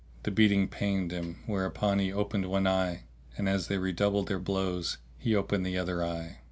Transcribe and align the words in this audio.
The 0.23 0.31
beating 0.31 0.67
pained 0.67 1.11
him, 1.11 1.43
whereupon 1.45 1.99
he 1.99 2.11
opened 2.11 2.47
one 2.47 2.65
eye 2.65 3.03
and, 3.37 3.47
as 3.47 3.67
they 3.67 3.77
redoubled 3.77 4.29
their 4.29 4.39
blows, 4.39 4.97
he 5.19 5.35
opened 5.35 5.63
the 5.63 5.77
other 5.77 6.03
eye. 6.03 6.39